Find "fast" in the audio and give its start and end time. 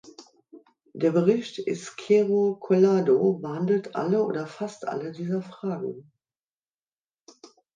4.47-4.87